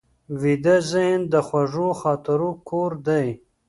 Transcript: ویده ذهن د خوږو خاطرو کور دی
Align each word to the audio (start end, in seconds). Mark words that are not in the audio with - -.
ویده 0.41 0.75
ذهن 0.91 1.21
د 1.33 1.35
خوږو 1.47 1.87
خاطرو 2.01 2.49
کور 2.69 2.91
دی 3.07 3.27